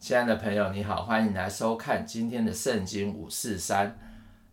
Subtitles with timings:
[0.00, 3.98] 亲爱的朋友，你好，欢迎来收看今天的圣经五四三。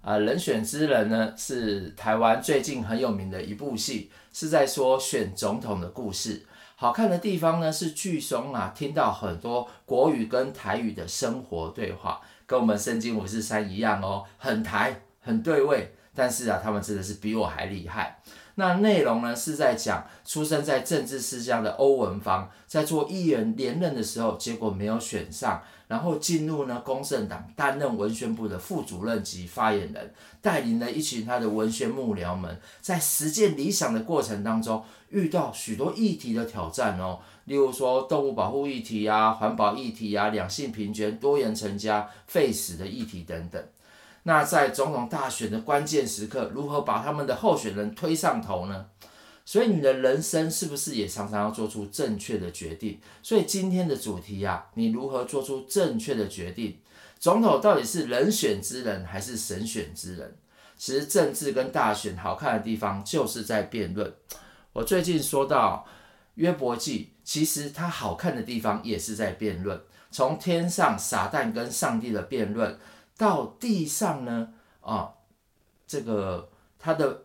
[0.01, 6.45] 啊，人选之人呢，是台湾最近很有名的一部戏，是在说选总统的故事。
[6.75, 15.93] 好看的地方呢，是剧中啊，听到很多国语跟台语的生活对话，跟我们圣经五四三一样哦，很台，很对味。
[16.13, 18.19] 但是啊，他们真的是比我还厉害。
[18.59, 43.63] 那内容呢，是在讲出生在政治世家的欧文芳，在做议员连任的时候，结果没有选上，然后进入呢公正党担任文宣部的副主任及发言人，带领了一群他的文宣幕僚们，在实践理想的过程当中，遇到许多议题的挑战哦，例如说动物保护议题啊、环保议题啊、两性平权、多元成家、废死的议题等等。
[44.27, 48.87] 那在总统大选的关键时刻，如何把他们的候选人推上头呢？
[49.45, 52.99] 所以你的人生是不是也常常要做出正确的决定？
[53.23, 56.77] 所以今天的主题啊，你如何做出正确的决定？
[57.17, 60.35] 总统到底是人选之人还是神选之人？
[60.75, 64.13] 其实政治跟大选好看的地方就是在辩论。
[64.73, 65.87] 我最近说到
[66.35, 69.81] 约伯记，其实它好看的地方也是在辩论，
[70.11, 72.77] 从天上撒旦跟上帝的辩论。
[73.17, 75.13] 到地上呢，啊，
[75.87, 77.23] 这个他的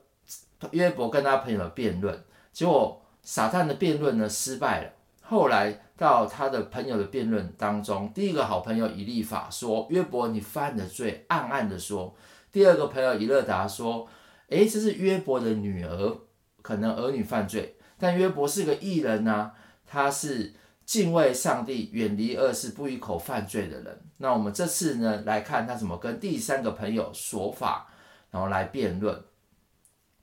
[0.71, 4.91] 约伯跟他朋友辩论，结果撒旦的辩论呢失败了。
[5.21, 12.15] 后来到他的朋友的辩论当中，第一个好朋友以利法说：“约伯，你犯了罪。”暗暗的说。
[12.51, 14.09] 第二个朋友以勒达说
[14.49, 16.19] ：“诶，这是约伯的女儿，
[16.63, 19.53] 可能儿女犯罪，但约伯是个义人呐、
[19.87, 20.55] 他是。”
[20.93, 23.99] 敬畏上帝，远离恶事，不一口犯罪的人。
[24.19, 27.89] 那我们这次呢，来看他怎么跟第三个朋友琐法，
[28.31, 29.25] 然后来辩论。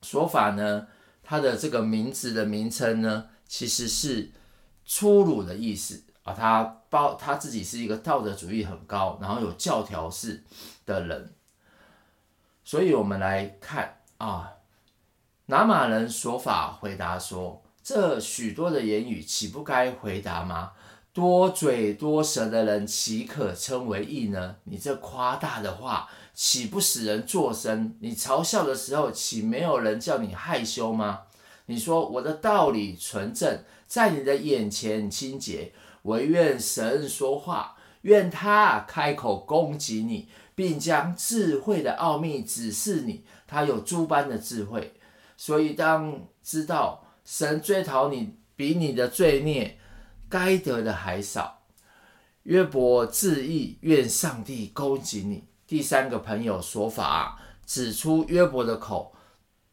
[0.03, 0.88] 琐法呢，
[1.24, 4.30] 他的这个名字的名称呢，其实是
[4.85, 6.35] 粗鲁的意思啊。
[6.35, 10.44] 他包他自己是一个道德主义很高，然后有教条式
[10.86, 11.34] 的人。
[12.63, 14.53] 所以我们来看啊，
[15.47, 17.63] 拿马人琐法回答说。
[17.90, 20.74] 这许多的言语，岂不该回答吗？
[21.12, 24.58] 多嘴多舌的人，岂可称为义呢？
[24.66, 27.96] 你这夸大的话，岂不使人作声？
[28.02, 31.22] 你嘲笑的时候，岂没有人叫你害羞吗？
[31.66, 35.74] 你说我的道理纯正，在你的眼前清洁，
[36.04, 43.26] 唯愿神说话，愿他开口攻击你，并将智慧的奥秘指示你。
[43.48, 44.94] 他有诸般的智慧，
[45.36, 47.06] 所以当知道。
[47.30, 49.78] 神追讨你，比你的罪孽
[50.28, 51.60] 该得的还少。
[52.42, 55.44] 约伯自义，愿上帝攻击你。
[55.68, 59.14] 第三个朋友琐法指出约伯的口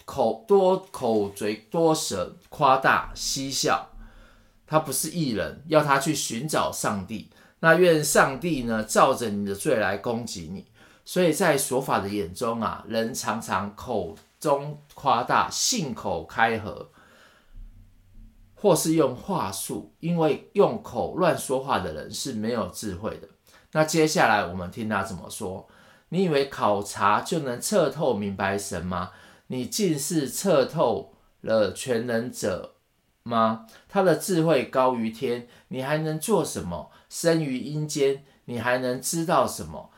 [0.04, 3.88] 口多口嘴多舌，夸大嬉笑，
[4.66, 7.30] 他不是义人，要他去寻找上帝。
[7.60, 10.66] 那愿上帝呢，照着你的罪来攻击你。
[11.06, 16.90] 所以在琐法的眼中啊，人常常口中夸大，信口开河。
[18.58, 23.28] 或是用话术，因为用口乱说话的人是没有智慧的。
[23.72, 25.68] 那接下来我们听他怎么说？
[26.08, 29.10] 你以为考察就能测透明白神吗？
[29.48, 32.76] 你竟是测透了全能者
[33.24, 33.66] 吗？
[33.88, 36.90] 他的智慧高于天，你还能做什么？
[37.10, 39.90] 生于阴间，你还能知道什么？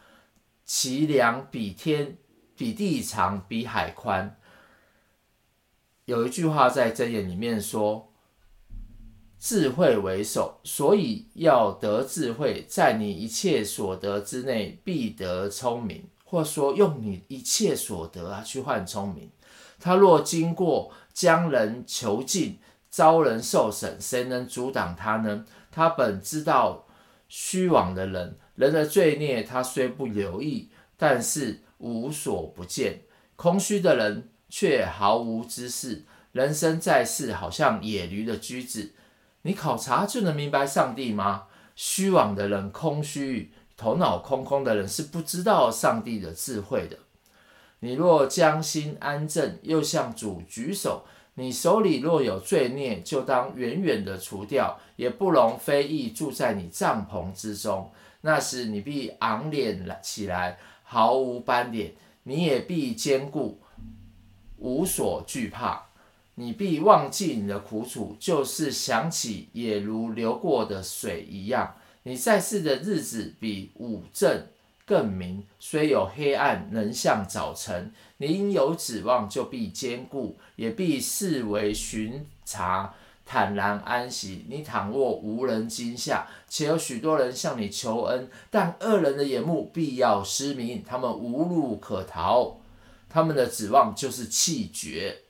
[0.65, 2.19] 其量比天，
[2.57, 4.37] 比地长，比海宽。
[6.07, 8.08] 有一句话在箴言里面说。
[9.39, 19.31] 智慧为首，所以要得智慧，在你一切所得之内必得聪明，或说用你一切所得啊去换聪明。
[19.79, 22.59] 他若经过将人囚禁，
[22.91, 25.45] 遭人受审，谁能阻挡他呢？
[25.71, 26.87] 他本知道
[27.29, 33.03] 虚妄的人，人的罪孽他虽不留意，但是无所不见。
[33.37, 38.95] 空虚的人却毫无知识，人生在世，好像野驴的驹子。
[39.43, 41.45] 你考察就能明白上帝吗？
[41.75, 46.99] 虚妄的人，空虚、头脑空空的人是不知道上帝的智慧的。
[47.81, 51.05] 你若将心安正，又向主举手，
[51.35, 57.93] 你手里若有罪孽，就当远远的除掉，也不容非义住在你帐篷之中。
[58.23, 61.93] 那时你必昂脸起来，毫无斑点；
[62.25, 63.61] 你也必坚固，
[64.57, 65.88] 无所惧怕。
[66.41, 71.75] 你必忘记你的苦楚，就是想起也如流过的水一样。
[72.05, 74.47] 你在世的日子比五正
[74.87, 77.93] 更明，虽有黑暗，能像早晨。
[78.19, 82.95] 你因有指望，就必坚固，也必视为巡查
[83.27, 84.45] 坦然安息。
[84.49, 92.61] 你躺卧无人惊吓，且有许多人向你求恩，但恶人的眼目必要失明，他们无路可逃，
[93.09, 95.23] 他们的指望就是气绝。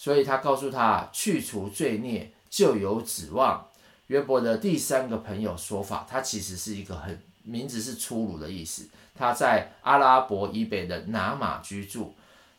[0.00, 3.66] 所以他告诉他，去除罪孽就有指望。
[4.06, 8.86] 约伯的第三个朋友说法，他其实是一个很名字是粗鲁的意思。
[9.16, 12.14] 他在阿拉伯以北的拿马居住，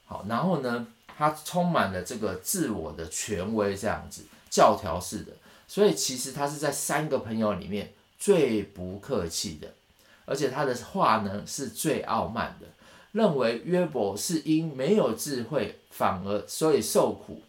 [0.05, 0.85] 好，然后呢，
[1.17, 5.31] 他充满了这个自我的权威，这样子教条式的，
[5.65, 9.73] 所以其实他是在三个朋友里面最不客气的，
[10.25, 12.67] 而且他的话呢是最傲慢的，
[13.19, 17.41] 认为约伯是因没有智慧，反而所以受苦，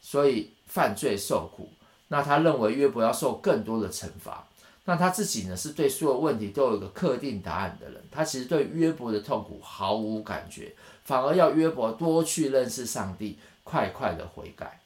[0.00, 1.68] 所以犯罪受苦，
[2.06, 4.46] 那他认为约伯要受更多的惩罚。
[4.84, 8.00] 那他自己呢，是对所有问题都有一个特定答案的人。
[8.10, 10.72] 他其实对约伯的痛苦毫无感觉，
[11.04, 14.80] 反而要约伯多去认识上帝，快快的悔改。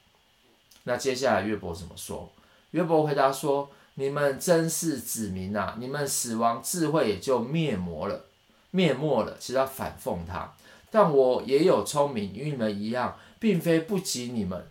[0.83, 2.31] 那接下来约伯怎么说？
[2.71, 5.77] 约伯回答说：“你们真是子民啊！
[5.79, 8.25] 你们死亡，智慧也就灭没了，
[8.75, 9.37] 灭没了。
[9.39, 10.53] 其实要反讽他。
[10.91, 14.65] 但我也有聪明，与你们一样，并非不及你们。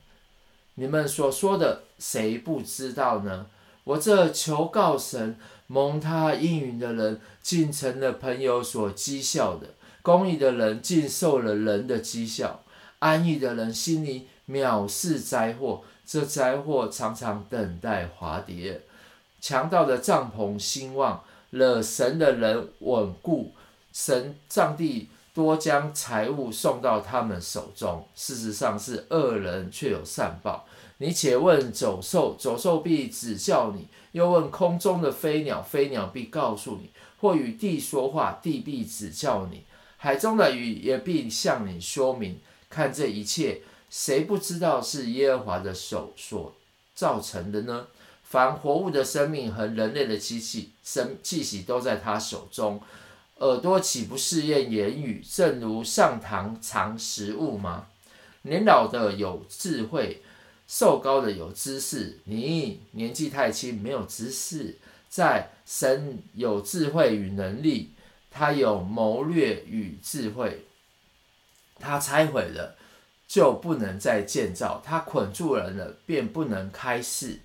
[0.74, 3.46] 你们所说的，谁不知道呢？”
[3.84, 5.36] 我这求告神
[5.66, 9.66] 蒙他应允的人，竟成了朋友所讥笑的；
[10.00, 12.60] 公义的人竟受了人的讥笑；
[13.00, 18.80] 安逸的人心里藐视灾祸，这灾祸常常等待滑跌。
[19.38, 23.52] 强盗的帐篷兴旺，惹神的人稳固。
[23.94, 30.66] 神上帝多将财物送到他们手中，事实上是恶人却有善报。
[30.98, 36.88] 你且问走兽，走兽必指教你；又问空中的飞鸟，飞鸟必告诉你；
[37.20, 39.60] 或与地说话，地必指教你；
[39.96, 42.40] 海中的鱼也必向你说明。
[42.68, 46.52] 看这一切，谁不知道是耶和华的手所
[46.96, 47.86] 造成的呢？
[48.24, 52.80] 凡活物的生命和人类的机器生气息都在他手中。
[53.44, 57.88] 耳朵岂不试验言语，正如上堂尝食物吗？
[58.42, 60.22] 年老的有智慧。
[60.66, 64.78] 瘦高的有知识，你年纪太轻，没有知识。
[65.10, 67.90] 在神有智慧与能力，
[68.30, 70.64] 他有谋略与智慧。
[71.78, 72.76] 他拆毁了，
[73.28, 77.40] 就不能再建造；他捆住人了，便不能开释。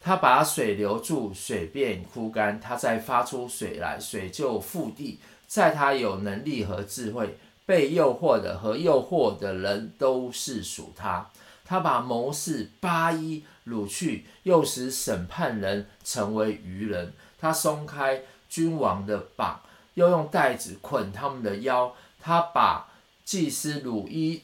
[0.00, 5.18] 他把水留住，水便枯干；他再发出水来，水就覆地。
[5.46, 7.36] 在他有能力和智慧，
[7.66, 11.30] 被诱惑的和诱惑的人都是属他。
[11.64, 17.12] 他把谋士巴依掳去，又使审判人成为愚人。
[17.38, 19.60] 他松开君王的绑，
[19.94, 21.94] 又用带子捆他们的腰。
[22.20, 22.88] 他把
[23.24, 24.42] 祭司鲁伊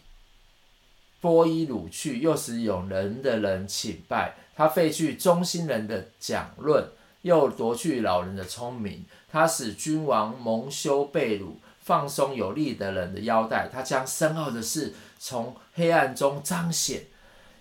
[1.21, 4.37] 波伊掳去，又使有能的人请拜。
[4.57, 6.89] 他废去忠心人的讲论，
[7.23, 9.05] 又夺去老人的聪明。
[9.31, 13.69] 他使君王蒙羞被辱，放松有力的人的腰带。
[13.73, 17.05] 他将深奥的事从黑暗中彰显。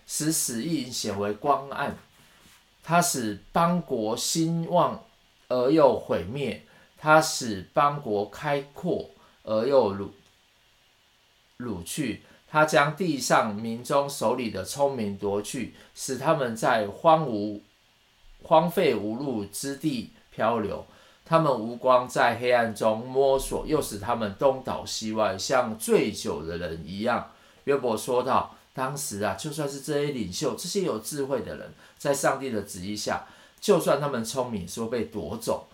[0.05, 1.95] 使死意显为光暗，
[2.83, 5.01] 他使邦国兴旺
[5.47, 6.65] 而又毁灭，
[6.97, 9.09] 他使邦国开阔
[9.43, 10.09] 而又掳
[11.57, 17.61] 掳去，他将地上民中手里的聪明夺去，使他们在荒芜
[18.43, 20.85] 荒废无路之地漂流，
[21.25, 27.31] 他们无光在黑暗中摸索，又使他们东倒西歪，像醉酒的人一样。
[27.63, 28.55] 约伯说道。
[28.75, 33.27] 当时啊，就算是这些领袖、这些有智慧的人，在上帝的旨意下，
[33.59, 35.67] 就算他们聪明，说被夺走。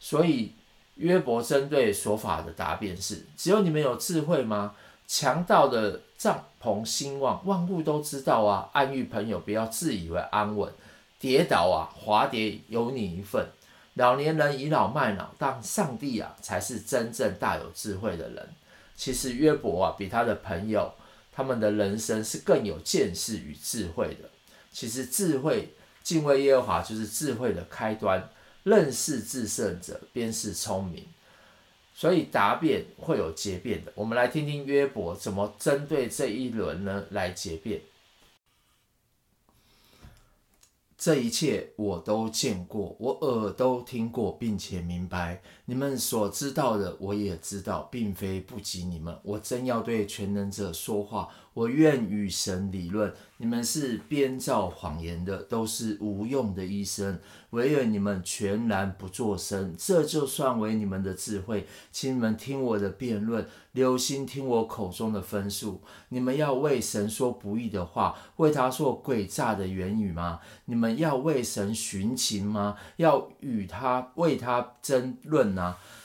[0.00, 0.52] 所以
[0.94, 4.74] 约伯针对说法的答辩是：只有你们有智慧吗？
[5.06, 8.68] 强盗的帐篷兴旺，万物都知道啊。
[8.72, 10.72] 安逸朋友，不要自以为安稳，
[11.18, 13.46] 跌倒啊，滑跌有你一份。
[13.94, 18.48] 老年人倚老卖老，但上帝啊，才是真正大有智慧的人。
[18.94, 20.92] 其实约伯啊，比他的朋友。
[21.32, 24.30] 他们的人生是更有见识与智慧的。
[24.72, 25.68] 其实，智慧
[26.02, 28.26] 敬畏耶和华就是智慧的开端。
[28.62, 31.06] 认识至圣者，便是聪明。
[31.98, 33.90] 所以答辩会有结辩的。
[33.94, 37.80] 我们来听听约伯怎么针对这一轮呢来结辩。
[40.98, 45.40] 这一切我都见过，我耳都听过，并且明白。
[45.68, 49.16] 你们所知道的，我也知道，并非不及你们。
[49.24, 53.12] 我真要对全能者说话，我愿与神理论。
[53.38, 57.18] 你们是编造谎言的，都是无用的医生。
[57.50, 61.66] 唯愿你们全然不作声，这就算为你们的智慧。
[61.90, 65.82] 请你们听我的辩论，留心听我口中的分数。
[66.10, 70.40] 你们要为神说不义的话，为他说诡诈的言语吗？
[70.66, 72.76] 你们要为神寻情吗？
[72.96, 75.55] 要与他为他争论？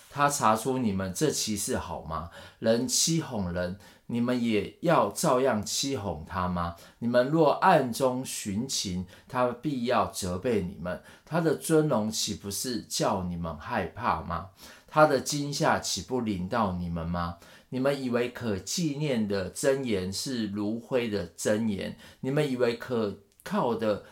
[0.09, 2.29] 他查出你们这奇事好吗？
[2.59, 6.75] 人欺哄人，你们也要照样欺哄他吗？
[6.99, 11.01] 你们若暗中寻情，他必要责备你们。
[11.25, 14.49] 他的尊荣岂不是叫你们害怕吗？
[14.87, 17.37] 他的惊吓岂不临到你们吗？
[17.69, 21.95] 你们以为可纪念的真言是炉灰的真言？
[22.19, 24.03] 你们以为可靠的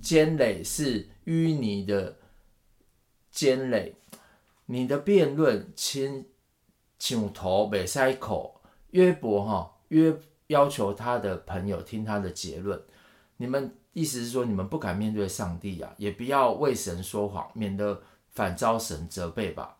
[0.00, 2.18] 坚垒是淤泥的
[3.32, 3.96] 坚垒？
[4.66, 6.26] 你的辩论亲
[6.98, 10.16] 请头未塞口，约伯哈约
[10.46, 12.80] 要求他的朋友听他的结论。
[13.36, 18.00] 你们意思是说，你们不敢面对上帝呀、啊，也不要为神说谎，免得
[18.30, 19.76] 反遭神责备吧。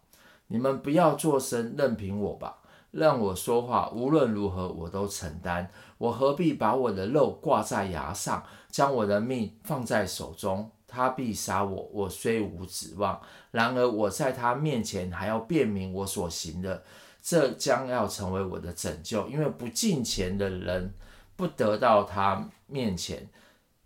[0.49, 2.59] 你们不要作声，任凭我吧，
[2.91, 5.71] 让我说话，无论如何我都承担。
[5.97, 10.71] 我何必把我的肉挂在牙上，将我的命放在手中？
[10.93, 13.19] 他必杀我，我虽无指望，
[13.51, 16.85] 然而我在他面前还要辩明我所行的，
[17.23, 19.27] 这将要成为我的拯救。
[19.29, 20.93] 因为不敬虔的人
[21.35, 23.27] 不得到他面前，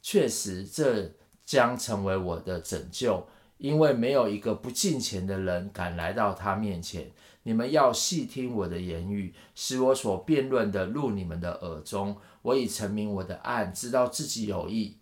[0.03, 1.13] 确实这
[1.45, 3.25] 将成为我的拯救，
[3.59, 7.13] 因为没有一个不敬虔的人敢来到他面前。
[7.45, 12.17] 你们要细听我的言语，使我所辩论的入你们的耳中。
[12.43, 14.97] 我已成明我的案，知道自己有意。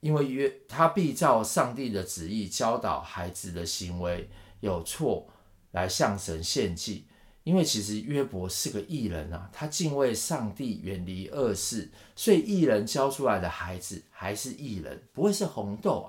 [0.00, 4.28] 因为约他必照上帝的旨意教导孩子的行为
[4.60, 5.26] 有错
[5.72, 7.06] 来向神献祭。
[7.44, 16.08] 因为其实约伯是个艺人啊，他敬畏上帝，远离恶事，所以艺人教出来的孩子还是艺人，不会是红豆啊。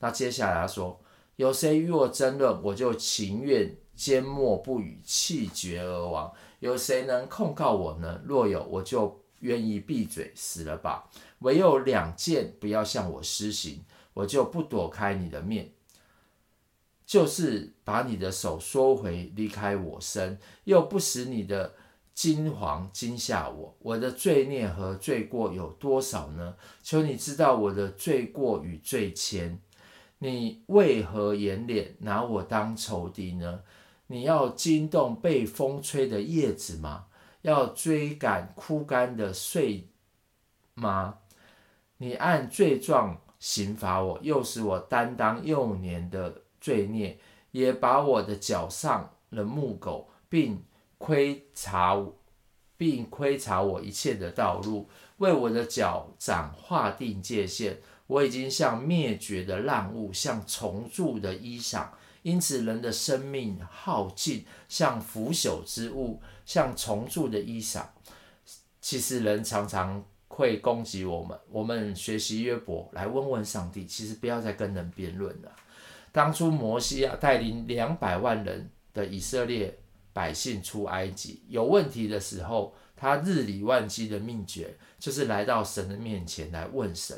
[0.00, 1.00] 那接下来他说：
[1.36, 6.32] 有谁与我争论，我就情愿缄默不语，气绝而亡。
[6.58, 8.20] 有谁能控告我呢？
[8.24, 11.08] 若有，我就愿意闭嘴，死了吧。
[11.42, 13.84] 唯有两件不要向我施行，
[14.14, 15.72] 我就不躲开你的面，
[17.04, 21.74] 就是把你的手缩回，离开我身，又不使你的
[22.14, 23.76] 惊惶惊吓我。
[23.80, 26.56] 我的罪孽和罪过有多少呢？
[26.82, 29.58] 求你知道我的罪过与罪愆。
[30.18, 33.62] 你为何掩脸拿我当仇敌呢？
[34.06, 37.06] 你要惊动被风吹的叶子吗？
[37.40, 39.88] 要追赶枯干的穗
[40.74, 41.18] 吗？
[42.02, 47.16] 你按罪状刑罚我，又使我担当幼年的罪孽，
[47.52, 50.64] 也把我的脚上的木狗，并
[50.98, 51.96] 窥察，
[52.76, 57.78] 并窥察我一切的道路，为我的脚掌划定界限。
[58.08, 61.86] 我已经像灭绝的烂物，像虫蛀的衣裳。
[62.22, 67.84] 因此，人的生命耗尽，像腐朽之物，像虫蛀的衣裳。
[68.80, 70.04] 其实，人常常。
[70.42, 73.86] 会攻击我们，我们学习约伯来问问上帝。
[73.86, 75.52] 其实不要再跟人辩论了。
[76.10, 79.78] 当初摩西啊带领两百万人的以色列
[80.12, 87.16] 百姓出埃及，有问题的时候，他日理万机的秘诀就是来到神的面前来问神。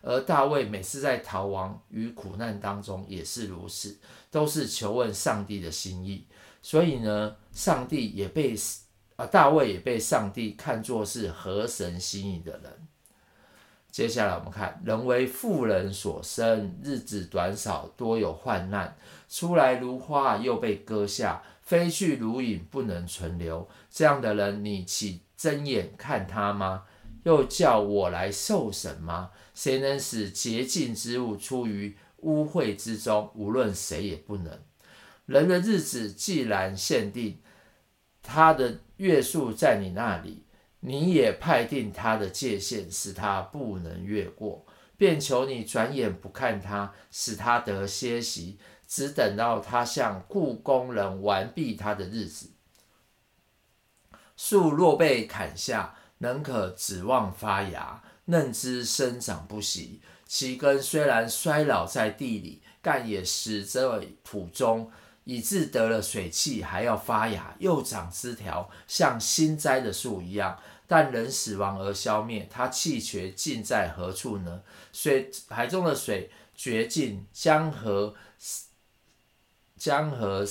[0.00, 3.98] 而大卫每次在逃亡与苦难当中也是如此，
[4.30, 6.24] 都是求问上帝的心意。
[6.62, 8.54] 所以呢，上帝也被。
[9.20, 12.72] 啊大卫也被上帝看作是合神心意的人。
[13.90, 18.96] 接下来我们看，人为妇人所生，日子短少，多有患难。
[19.28, 23.68] 出来如花，又被割下；飞去如影，不能存留。
[23.90, 26.84] 这样的人，你岂睁眼看他吗？
[27.24, 29.32] 又叫我来受审吗？
[29.54, 33.30] 谁能使洁净之物出于污秽之中？
[33.34, 34.58] 无论谁也不能。
[35.26, 37.38] 人的日子既然限定，
[38.22, 38.80] 他的。
[39.00, 40.44] 约束在你那里，
[40.80, 44.66] 你也派定他的界限，使他不能越过，
[44.98, 52.50] 便求你转眼不看他，使他得歇息，只等到他像雇工人完毕他的日子。
[54.36, 58.02] 树若被砍下，能可指望发芽？
[58.26, 63.80] 嫩枝生长不息，其根虽然衰老在地里，干也死在
[64.22, 64.92] 土中。
[65.24, 70.58] 以致得了水气，还要发芽，又长枝条，像新栽的树一样。
[70.86, 74.62] 但人死亡而消灭，他气绝尽在何处呢？
[74.92, 78.14] 水海中的水绝尽，江河
[79.76, 80.44] 江河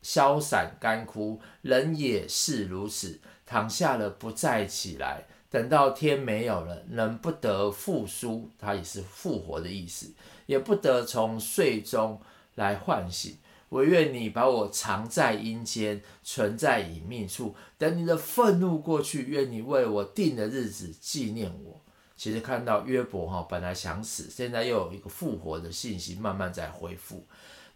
[0.00, 5.26] 消散干枯，人也是如此，躺下了不再起来。
[5.50, 10.12] 等到天没有了，人不得复苏，它也是复活的意思，
[10.46, 12.20] 也不得从睡中
[12.54, 13.36] 来唤醒。
[13.68, 21.80] 我愿你把我藏在阴间，存在隐秘处，等你的愤怒过去，愿你为我定的日子纪念我。
[22.16, 27.26] 其实看到约伯哈，本来想死，现在又有一个复活的信息，慢慢在恢复。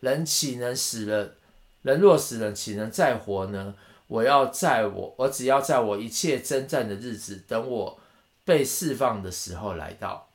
[0.00, 1.34] 人岂能死了？
[1.82, 3.74] 人若死了，岂能再活呢？
[4.06, 8.00] 我要在我，我只要在我一切征战的日子，等我
[8.44, 10.27] 被释放的时候来到，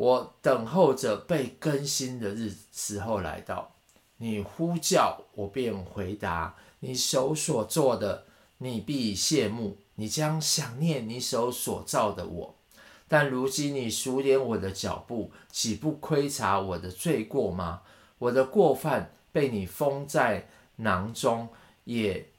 [0.00, 3.72] 我等候着被更新的日时候来到。
[4.16, 8.24] 你呼叫，我便回答；你手所做的，
[8.56, 12.54] 你必羡慕；你将想念你手所造的我。
[13.08, 17.82] 但如今你数点我的脚步，岂不窥察我的罪过吗？
[18.16, 21.50] 我的过犯被你封在囊中。
[21.84, 22.30] 也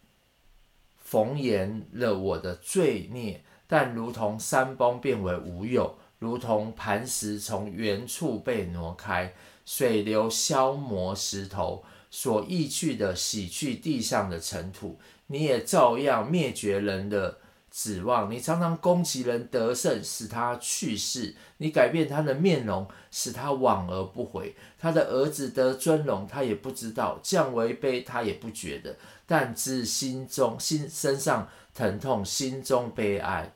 [0.97, 9.33] 缝严了我的罪孽，但如同山崩变为无有，如同磐石从原处被挪开，
[9.65, 17.39] 水流消磨石头，所溢去的洗去地上的尘土，你也照样灭绝人的
[17.71, 24.55] 指望，你常常攻击人得胜，使他去世；你改变他的面容，使他往而不回。
[24.77, 28.95] 他的儿子得尊荣，他也不知道；降为卑，他也不觉得。
[29.25, 33.51] 但知心中心身上疼痛，心中悲哀。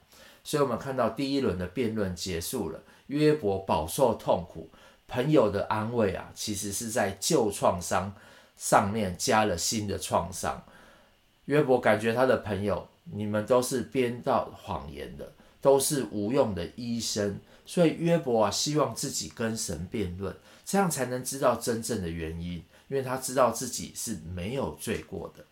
[0.45, 4.69] 所以，我们看到第一轮的辩论结束了，约伯饱受痛苦，
[5.09, 8.13] 朋友的安慰啊，其实是在旧创伤
[8.55, 10.63] 上面加了新的创伤。
[11.45, 12.87] 约伯感觉他的朋友。
[13.13, 17.39] 你们都是编造谎言的，都是无用的医生。
[17.63, 20.35] 所以约伯啊，希望自己跟神辩论，
[20.65, 22.53] 这样才能知道真正的原因，
[22.87, 25.45] 因为他知道自己是没有罪过的。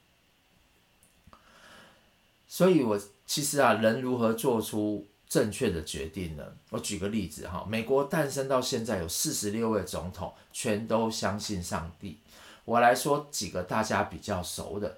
[2.53, 6.43] 所以，我其实啊，人如何做出正确的决定呢？
[6.69, 12.19] 我举个例子哈，美国诞生到现在有四十六位总统，全都相信上帝。
[12.63, 14.97] 我来说几个大家比较熟的。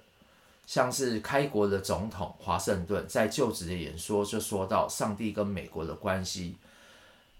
[0.66, 6.56] 像是开国的总统华盛顿在就职的演说就说到上帝跟美国的关系，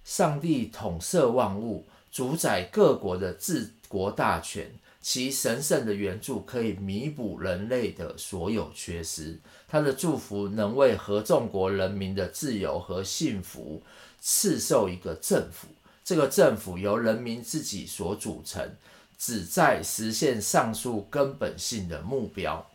[0.02, 4.70] 上帝统摄万物，主宰各国的治国大权，
[5.02, 13.83] 其神圣的援助可以弥补人类的所有缺失，他的祝福能为合众国人民的自由和幸福
[14.20, 15.68] 赐授一个政府，
[16.05, 18.76] 这个政府由人民自己所组成，
[19.18, 22.66] 旨在实现上述根本性的目标。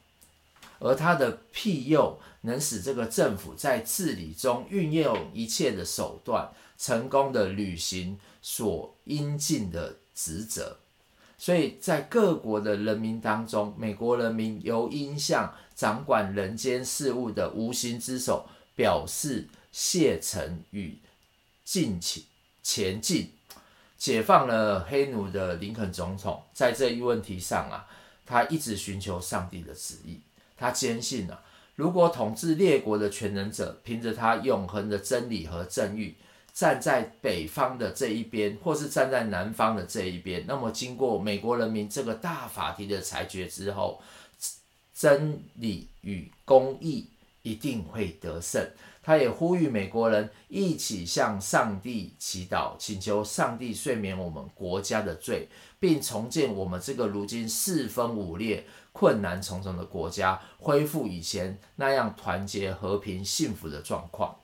[0.79, 10.77] 而他的庇佑能使这个政府在治理中运用一切的手段，成功的履行所应尽的职责。
[11.37, 20.99] 所以在各国的人民当中，美国人民由应向掌管人间事物的无形之手表示谢忱与
[21.65, 22.23] 敬请
[22.61, 23.31] 前进。
[23.97, 27.87] 解放了黑奴的林肯总统，在这一问题上啊，
[28.27, 30.21] 他一直寻求上帝的旨意。
[30.55, 31.43] 他坚信啊，
[31.75, 36.13] 如果统治列国的权能者凭着他永恒的真理和正义，
[36.53, 43.99] 站在北方的这一边，或是站在南方的这一边，那么经过美国人民这个大法庭的裁决之后，
[45.01, 47.07] 真理与公义
[47.41, 48.63] 一定会得胜。
[49.01, 55.47] 他也呼吁美国人一起向上帝祈祷，请求上帝赦免我们国家的罪，
[55.79, 58.63] 并重建我们这个如今四分五裂。
[58.93, 64.35] 困难重重的国家恢复以前那样团结、和平、幸福的状况，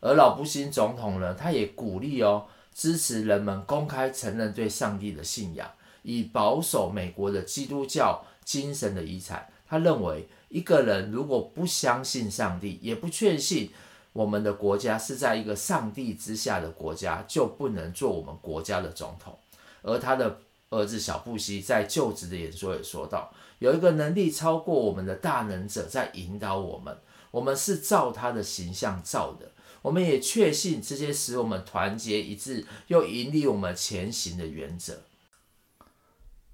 [0.00, 5.68] 而老布什总统呢，他也鼓励哦，支持人们公开承认对上帝的信仰，
[6.02, 9.48] 以保守美国的基督教精神的遗产。
[9.70, 13.70] 他认为，一个人如果不相信上帝，也不确信
[14.12, 19.38] 我们的国家是在一个上帝之下的国家，就不能做我们国家的总统。
[19.82, 23.32] 而他的儿子小布希在就职的演说也说到。
[23.60, 26.98] 有一个能力超过我们的大能者在引导我们，
[27.30, 29.52] 我们是照他的形象造的。
[29.82, 35.02] 我们也确信这些使我们团结一致又引领我们前行的原则。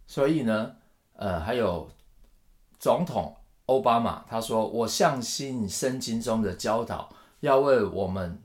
[0.07, 0.77] 所以呢，
[1.15, 1.91] 呃，还有
[2.87, 8.41] 总统奥巴马他说：“我相信圣经中的教导，要为我们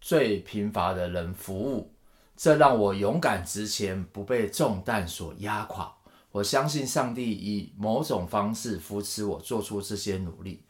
[0.00, 1.92] 最贫乏的人服务，
[2.34, 5.94] 这让我勇敢直前，不被重担所压垮。”
[6.32, 10.62] 我相信上帝以某种方式扶持我做出这些努力，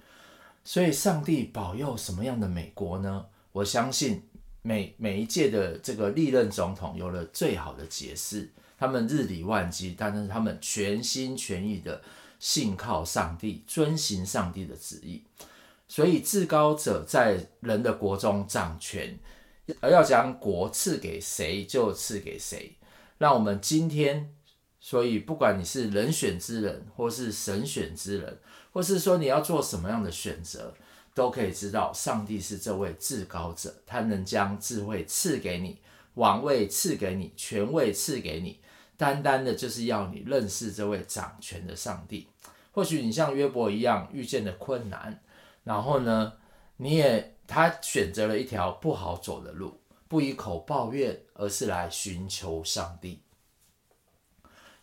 [0.65, 3.27] 所以上帝保佑什么样的美国呢？
[3.53, 4.21] 我相信
[4.63, 12.03] 每每一届的这个历任总统有了最好的解释，他们日理万机，但是他们全心全意的
[12.39, 15.25] 信靠上帝，遵行上帝的旨意。
[15.89, 19.19] 所以至高者在人的国中掌权，
[19.81, 22.77] 而要将国赐给谁就赐给谁。
[23.19, 24.35] 让我们今天，
[24.81, 28.39] 所以不管你是人选之人，或是神选之人，
[28.73, 30.75] 或是说你要做什么样的选择，
[31.15, 35.79] 都可以知道上帝是这位至高者，他能将智慧赐给你，
[36.15, 38.61] 王位赐给你，权位赐给你，
[38.97, 42.29] 单单的就是要你认识这位掌权的上帝。
[42.73, 45.23] 或许你像约伯一样遇见了困难。
[45.65, 46.35] 然后呢，
[46.77, 53.23] 你也他选择了一条不好走的路，不以口抱怨，而是来寻求上帝。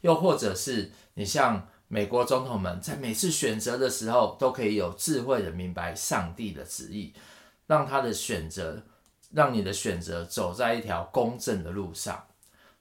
[0.01, 7.13] 又或者是你像美国总统们，在每次选择的时候，都可以有智慧的明白上帝的旨意，
[7.67, 8.83] 让他的选择，
[9.31, 12.25] 让你的选择走在一条公正的路上。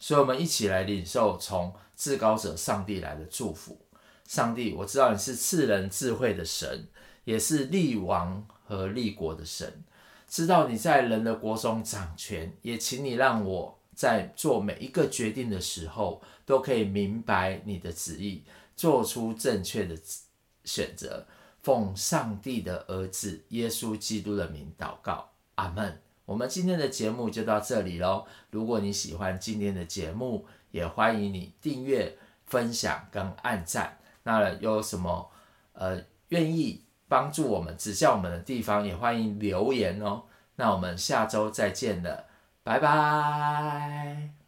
[0.03, 3.79] 所以，我们一起来领受从至高者上帝来的祝福。
[4.27, 6.89] 上帝，我知道你是赐人智慧的神。
[7.25, 9.85] 也是立王和立国的神，
[10.29, 18.43] 知道你在人的国中掌权，也请你让我在做每一个决定的时候，都可以明白你的旨意，
[18.75, 19.97] 做出正确的
[20.65, 21.25] 选择。
[21.63, 26.02] 奉上帝的儿子耶稣基督的名祷告，阿门。
[26.25, 28.27] 我们今天的节目就到这里喽。
[28.51, 33.99] 如果你喜欢今天的节目，也欢迎你订阅、分享跟按赞。
[34.23, 35.31] 那有什么
[35.73, 36.83] 呃愿意？
[37.09, 40.23] 帮助我们、指教我们的地方，也欢迎留言哦。
[40.57, 42.25] 那我们下周再见了，
[42.63, 44.42] 拜拜。